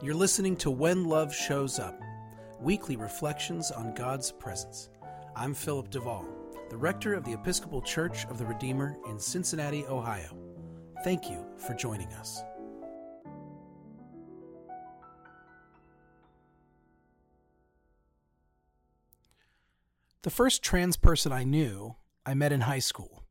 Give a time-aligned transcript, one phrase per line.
[0.00, 2.00] You're listening to When Love Shows Up,
[2.60, 4.90] weekly reflections on God's presence.
[5.34, 6.24] I'm Philip DeVaul,
[6.70, 10.38] the rector of the Episcopal Church of the Redeemer in Cincinnati, Ohio.
[11.02, 12.44] Thank you for joining us.
[20.22, 23.24] The first trans person I knew, I met in high school.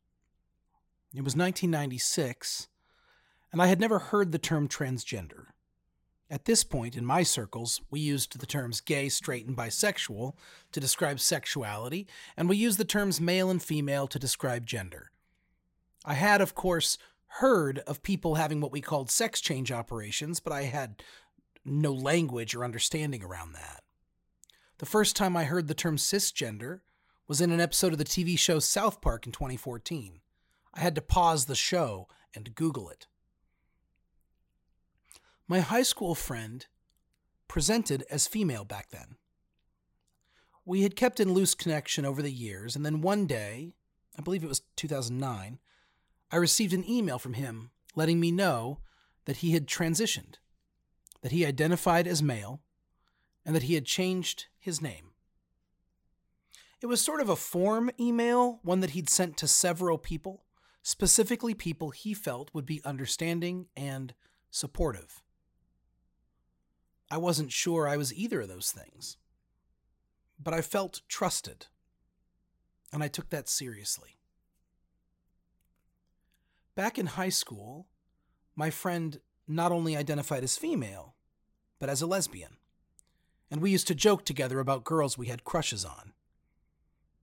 [1.13, 2.68] It was 1996,
[3.54, 5.46] and I had never heard the term transgender.
[6.29, 10.33] At this point, in my circles, we used the terms gay, straight, and bisexual
[10.73, 12.05] to describe sexuality,
[12.36, 15.11] and we used the terms male and female to describe gender.
[16.03, 20.51] I had, of course, heard of people having what we called sex change operations, but
[20.51, 21.01] I had
[21.63, 23.83] no language or understanding around that.
[24.79, 26.81] The first time I heard the term cisgender
[27.28, 30.19] was in an episode of the TV show South Park in 2014.
[30.73, 33.08] I had to pause the show and Google it.
[35.50, 36.66] My high school friend
[37.48, 39.16] presented as female back then.
[40.66, 43.73] We had kept in loose connection over the years, and then one day,
[44.20, 45.59] I believe it was 2009,
[46.30, 48.80] I received an email from him letting me know
[49.23, 50.36] that he had transitioned,
[51.22, 52.59] that he identified as male,
[53.45, 55.12] and that he had changed his name.
[56.81, 60.44] It was sort of a form email, one that he'd sent to several people,
[60.84, 64.14] specifically people he felt would be understanding and
[64.52, 65.23] supportive.
[67.09, 69.17] I wasn't sure I was either of those things.
[70.39, 71.67] But I felt trusted,
[72.94, 74.17] and I took that seriously.
[76.75, 77.88] Back in high school,
[78.55, 81.16] my friend not only identified as female,
[81.80, 82.58] but as a lesbian,
[83.50, 86.13] and we used to joke together about girls we had crushes on.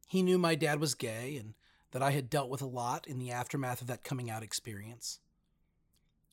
[0.08, 1.55] He knew my dad was gay and
[1.92, 5.20] that I had dealt with a lot in the aftermath of that coming out experience.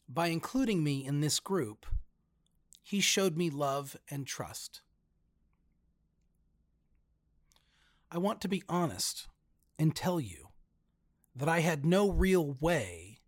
[0.09, 1.85] By including me in this group,
[2.91, 4.81] he showed me love and trust.
[8.11, 9.29] I want to be honest
[9.79, 10.49] and tell you
[11.33, 13.19] that I had no real way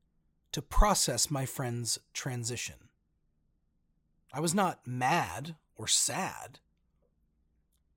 [0.51, 2.89] to process my friend's transition.
[4.33, 6.59] I was not mad or sad,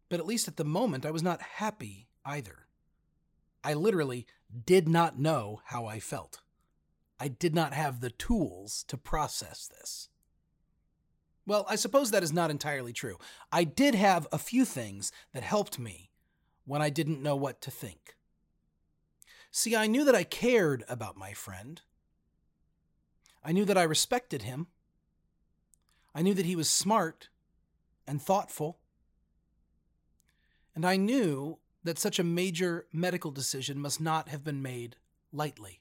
[0.09, 2.69] but at least at the moment I was not happy either.
[3.65, 4.25] I literally
[4.65, 6.43] did not know how I felt.
[7.19, 10.11] I did not have the tools to process this.
[11.47, 13.19] Well, I suppose that is not entirely true.
[13.53, 16.11] I did have a few things that helped me
[16.65, 18.17] when I didn't know what to think.
[19.53, 21.81] See, I knew that I cared about my friend.
[23.45, 24.67] I knew that I respected him.
[26.15, 27.29] I knew that he was smart
[28.09, 28.79] and thoughtful.
[30.75, 34.97] And I knew that such a major medical decision must not have been made
[35.33, 35.81] lightly.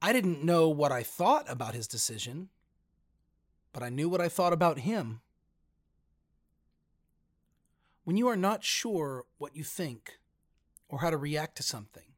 [0.00, 2.50] I didn't know what I thought about his decision
[3.72, 5.20] but I knew what I thought about him.
[8.04, 10.18] When you are not sure what you think
[10.88, 12.14] or how to react to something,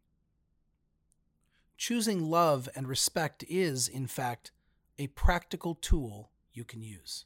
[1.77, 4.53] choosing love and respect is, in fact,
[4.99, 7.25] a practical tool you can use.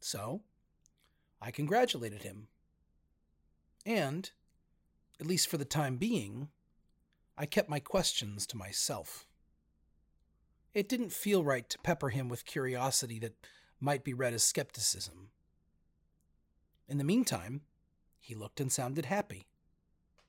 [0.00, 0.42] So,
[1.40, 2.48] I congratulated him.
[3.84, 4.30] And,
[5.20, 6.48] at least for the time being,
[7.36, 9.26] I kept my questions to myself.
[10.74, 13.46] It didn't feel right to pepper him with curiosity that
[13.80, 15.28] might be read as skepticism.
[16.88, 17.62] In the meantime,
[18.18, 19.48] he looked and sounded happy.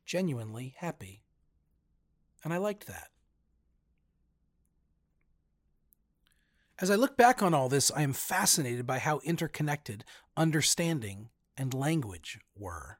[0.06, 1.24] Genuinely happy.
[2.44, 3.10] And I liked that.
[6.80, 10.04] As I look back on all this, I am fascinated by how interconnected
[10.36, 12.98] understanding and language were.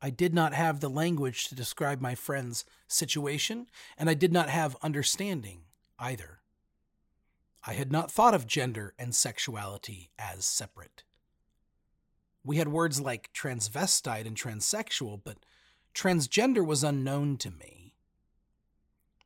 [0.00, 3.66] I did not have the language to describe my friend's situation,
[3.96, 5.62] and I did not have understanding
[5.98, 6.40] either.
[7.66, 11.04] I had not thought of gender and sexuality as separate.
[12.44, 15.38] We had words like transvestite and transsexual, but
[15.94, 17.94] transgender was unknown to me.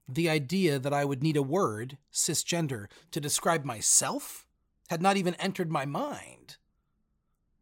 [0.08, 4.46] The idea that I would need a word, cisgender, to describe myself
[4.88, 6.56] had not even entered my mind.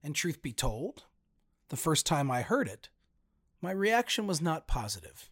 [0.03, 1.05] And truth be told,
[1.69, 2.89] the first time I heard it,
[3.61, 5.29] my reaction was not positive.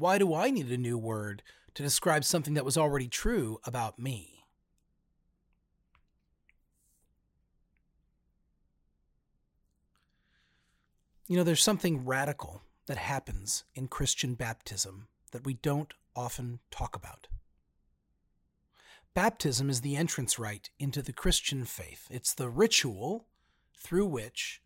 [0.00, 1.42] Why do I need a new word
[1.74, 4.44] to describe something that was already true about me.
[11.26, 16.96] You know, there's something radical that happens in Christian baptism that we don't often talk
[16.96, 17.28] about.
[19.14, 22.08] Baptism is the entrance rite into the Christian faith.
[22.10, 23.26] It's the ritual
[23.78, 24.60] through which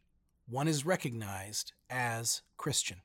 [0.48, 3.02] one is recognized as Christian.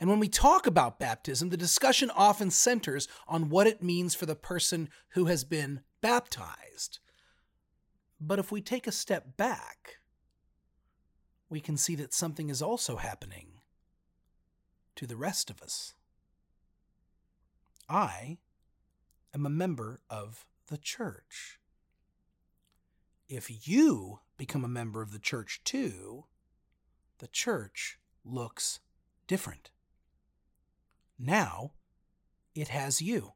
[0.00, 4.26] And when we talk about baptism, the discussion often centers on what it means for
[4.26, 6.98] the person who has been baptized.
[8.20, 9.98] But if we take a step back,
[11.48, 13.60] we can see that something is also happening
[14.96, 15.94] to the rest of us.
[17.88, 18.38] I
[19.34, 21.58] am a member of the church.
[23.28, 26.24] If you become a member of the church too,
[27.18, 28.80] the church looks
[29.28, 29.70] different.
[31.18, 31.72] Now
[32.54, 33.34] it has you.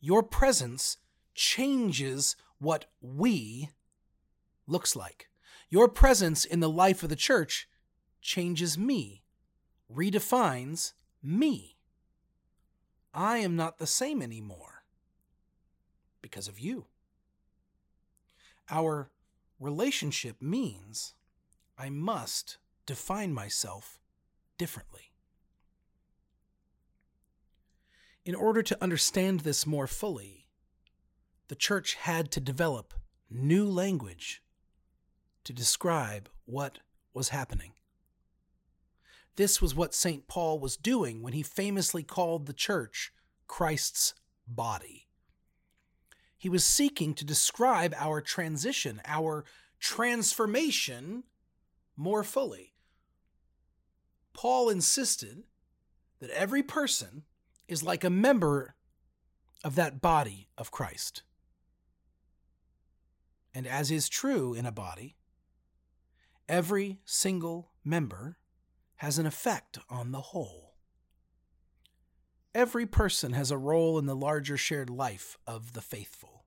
[0.00, 0.96] Your presence
[1.34, 3.70] changes what we
[4.66, 5.28] looks like.
[5.68, 7.68] Your presence in the life of the church
[8.20, 9.22] changes me,
[9.92, 10.92] redefines
[11.22, 11.76] me.
[13.14, 14.84] I am not the same anymore
[16.20, 16.86] because of you.
[18.70, 19.10] Our
[19.60, 21.14] relationship means
[21.78, 24.00] I must define myself
[24.58, 25.12] differently.
[28.24, 30.48] In order to understand this more fully,
[31.48, 32.92] the church had to develop
[33.30, 34.42] new language
[35.44, 36.80] to describe what
[37.14, 37.72] was happening.
[39.36, 40.26] This was what St.
[40.26, 43.12] Paul was doing when he famously called the church
[43.46, 44.14] Christ's
[44.48, 45.06] body.
[46.36, 49.44] He was seeking to describe our transition, our
[49.78, 51.24] transformation
[51.96, 52.75] more fully.
[54.36, 55.44] Paul insisted
[56.20, 57.24] that every person
[57.68, 58.74] is like a member
[59.64, 61.22] of that body of Christ.
[63.54, 65.16] And as is true in a body,
[66.50, 68.36] every single member
[68.96, 70.74] has an effect on the whole.
[72.54, 76.44] Every person has a role in the larger shared life of the faithful.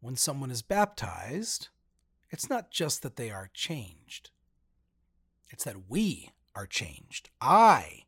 [0.00, 1.68] When someone is baptized,
[2.30, 4.30] it's not just that they are changed,
[5.50, 7.30] it's that we are changed.
[7.40, 8.04] I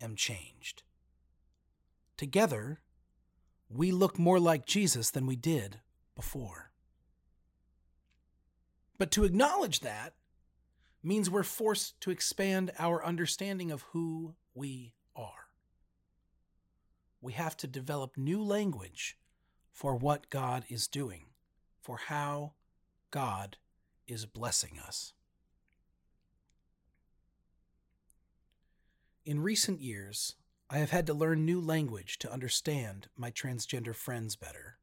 [0.00, 0.82] am changed.
[2.16, 2.80] Together,
[3.68, 5.80] we look more like Jesus than we did
[6.14, 6.70] before.
[8.98, 10.14] But to acknowledge that
[11.02, 15.50] means we're forced to expand our understanding of who we are.
[17.20, 19.18] We have to develop new language
[19.72, 21.26] for what God is doing,
[21.82, 22.52] for how
[23.10, 23.58] God
[24.06, 25.12] is blessing us.
[29.26, 30.36] In recent years,
[30.70, 34.78] I have had to learn new language to understand my transgender friends better.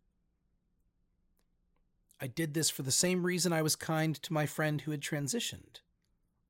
[2.19, 4.99] I did this for the same reason I was kind to my friend who had
[4.99, 5.79] transitioned.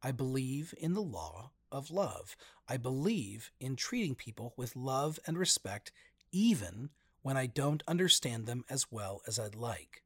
[0.02, 2.36] I believe in the law of love.
[2.68, 5.92] I believe in treating people with love and respect,
[6.32, 6.90] even
[7.22, 10.02] when I don't understand them as well as I'd like.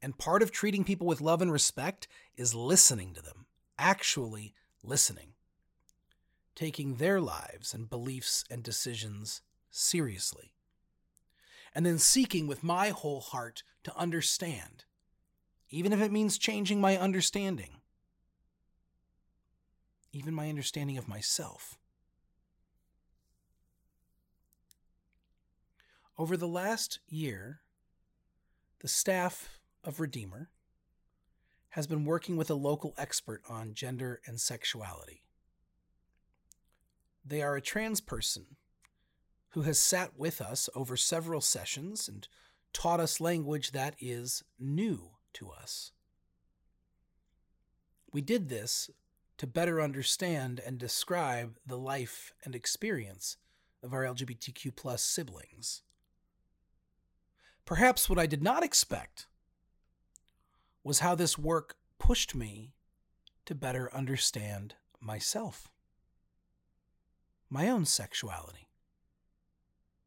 [0.00, 2.08] And part of treating people with love and respect
[2.38, 3.44] is listening to them,
[3.78, 5.34] actually listening,
[6.56, 10.52] taking their lives and beliefs and decisions seriously,
[11.72, 14.84] and then seeking with my whole heart to understand,
[15.70, 17.76] even if it means changing my understanding
[20.16, 21.76] even my understanding of myself.
[26.18, 27.60] Over the last year,
[28.80, 30.48] the staff of Redeemer
[31.70, 35.25] has been working with a local expert on gender and sexuality.
[37.26, 38.56] They are a trans person
[39.50, 42.28] who has sat with us over several sessions and
[42.72, 45.92] taught us language that is new to us.
[48.12, 48.90] We did this
[49.38, 53.38] to better understand and describe the life and experience
[53.82, 55.82] of our LGBTQ plus siblings.
[57.64, 59.26] Perhaps what I did not expect
[60.84, 62.74] was how this work pushed me
[63.46, 65.68] to better understand myself,
[67.50, 68.68] my own sexuality,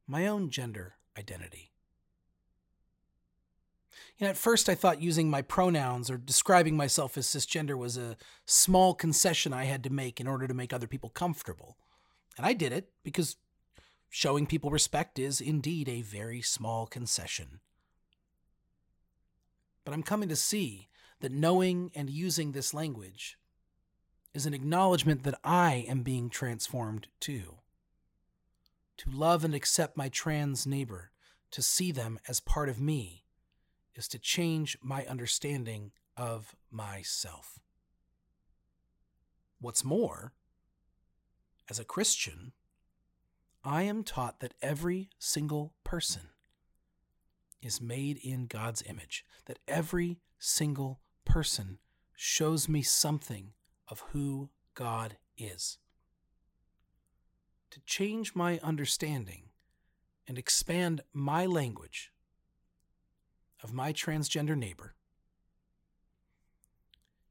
[0.08, 1.72] my own gender identity.
[4.18, 7.98] You know, at first I thought using my pronouns or describing myself as cisgender was
[7.98, 11.78] a small concession I had to make in order to make other people comfortable.
[12.38, 13.38] And I did it because
[14.10, 17.62] showing people respect is indeed a very small concession.
[19.86, 20.90] But I'm coming to see
[21.22, 23.38] that knowing and using this language
[24.34, 27.56] is an acknowledgement that I am being transformed too.
[28.98, 31.12] To love and accept my trans neighbor,
[31.52, 33.24] to see them as part of me,
[33.96, 37.60] is to change my understanding of myself.
[39.60, 40.34] What's more,
[41.70, 42.54] as a Christian,
[43.64, 46.30] I am taught that every single person
[47.62, 51.80] is made in God's image, that every single person
[52.16, 53.54] shows me something
[53.90, 55.78] of who God is.
[57.72, 59.50] To change my understanding
[60.28, 62.12] and expand my language
[63.64, 64.96] of my transgender neighbor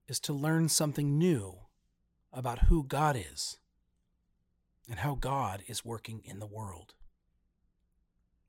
[0.07, 1.59] is to learn something new
[2.33, 3.59] about who God is
[4.89, 6.95] and how God is working in the world.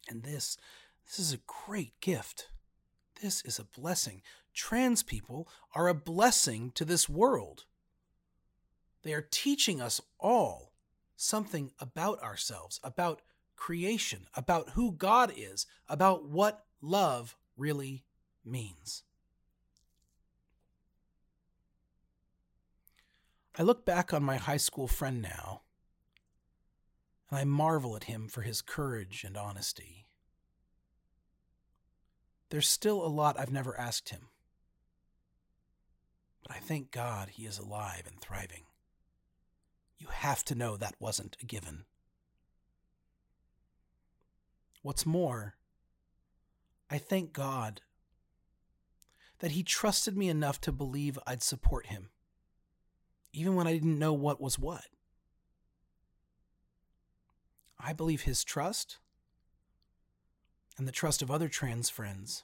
[0.07, 0.57] And this
[1.05, 2.49] this is a great gift.
[3.21, 4.21] This is a blessing.
[4.53, 7.65] Trans people are a blessing to this world.
[9.03, 10.73] They are teaching us all
[11.15, 13.21] something about ourselves, about
[13.55, 18.05] creation, about who God is, about what love really
[18.45, 19.03] means.
[23.57, 25.63] I look back on my high school friend now,
[27.29, 30.07] and I marvel at him for his courage and honesty.
[32.49, 34.29] There's still a lot I've never asked him,
[36.41, 38.63] but I thank God he is alive and thriving.
[39.99, 41.83] You have to know that wasn't a given.
[44.81, 45.55] What's more,
[46.89, 47.81] I thank God
[49.39, 52.09] that He trusted me enough to believe I'd support Him,
[53.33, 54.85] even when I didn't know what was what.
[57.77, 58.97] I believe His trust
[60.77, 62.43] and the trust of other trans friends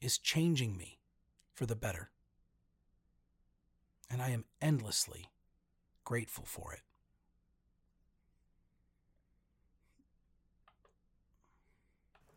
[0.00, 1.00] is changing me
[1.52, 2.10] for the better.
[4.08, 5.26] And I am endlessly
[6.08, 6.80] grateful for it.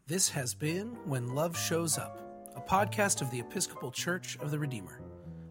[0.07, 2.19] This has been When Love Shows Up,
[2.53, 4.99] a podcast of the Episcopal Church of the Redeemer.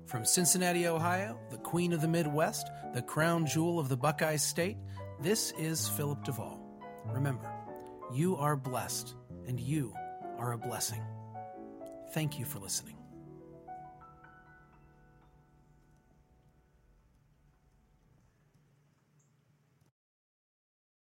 [0.05, 4.77] From Cincinnati, Ohio, the Queen of the Midwest, the crown jewel of the Buckeye State,
[5.23, 6.61] this is Philip DeVaul.
[7.07, 7.51] Remember,
[8.13, 9.15] you are blessed,
[9.47, 9.95] and you
[10.37, 11.01] are a blessing.
[12.13, 13.00] Thank you for listening.